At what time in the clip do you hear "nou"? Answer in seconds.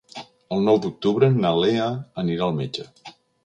0.67-0.79